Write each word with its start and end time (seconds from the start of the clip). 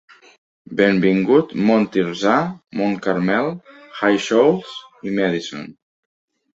Benvingut, 0.79 1.53
Mont 1.67 1.85
Tirzah, 1.91 2.43
Mont 2.79 2.97
Carmel, 3.07 3.53
High 4.01 4.21
Shoals 4.27 4.75
i 5.09 5.19
Madison. 5.23 5.73